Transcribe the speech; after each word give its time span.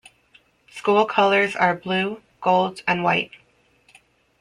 School 0.71 1.05
colors 1.05 1.55
are 1.55 1.75
blue, 1.75 2.23
gold, 2.41 2.81
and 2.87 3.03
white. 3.03 3.29